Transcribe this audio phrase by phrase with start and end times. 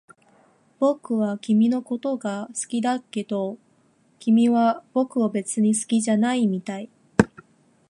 [0.79, 3.59] 僕は君のことが好きだけど、
[4.17, 6.89] 君は僕を別に好きじゃないみたい